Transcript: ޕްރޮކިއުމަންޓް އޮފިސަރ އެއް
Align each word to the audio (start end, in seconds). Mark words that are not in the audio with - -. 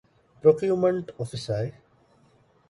ޕްރޮކިއުމަންޓް 0.41 1.09
އޮފިސަރ 1.17 1.61
އެއް 1.65 1.77